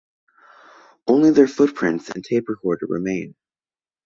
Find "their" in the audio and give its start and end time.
1.29-1.47